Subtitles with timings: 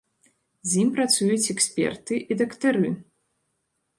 [0.69, 2.89] З ім працуюць эксперты і дактары.